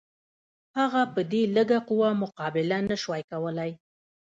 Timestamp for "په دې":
1.13-1.41